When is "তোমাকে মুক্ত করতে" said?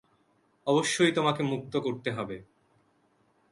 1.11-2.09